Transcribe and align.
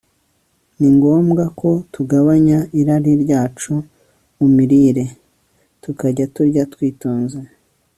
ni 0.79 0.89
ngombwa 0.95 1.43
ko 1.59 1.69
tugabanya 1.93 2.57
irari 2.79 3.11
ryacu 3.23 3.73
mu 4.37 4.47
mirire, 4.55 5.05
tukajya 5.83 6.25
turya 6.35 6.63
twitonze 6.73 7.39